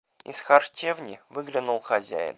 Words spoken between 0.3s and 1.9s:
харчевни выглянул